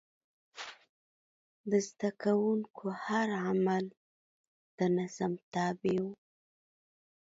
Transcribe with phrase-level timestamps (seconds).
[1.69, 3.85] د زده کوونکو هر عمل
[4.77, 6.07] د نظم تابع و.